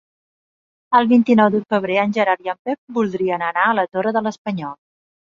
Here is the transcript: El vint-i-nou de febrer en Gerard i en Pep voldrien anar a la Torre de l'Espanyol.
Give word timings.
El 0.99 1.09
vint-i-nou 1.09 1.49
de 1.55 1.59
febrer 1.73 1.97
en 2.03 2.15
Gerard 2.15 2.47
i 2.47 2.51
en 2.53 2.57
Pep 2.69 2.95
voldrien 2.99 3.43
anar 3.49 3.67
a 3.67 3.75
la 3.81 3.85
Torre 3.91 4.15
de 4.17 4.23
l'Espanyol. 4.29 4.73